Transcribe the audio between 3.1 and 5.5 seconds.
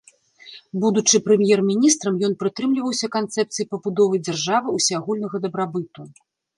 канцэпцыі пабудовы дзяржавы ўсеагульнага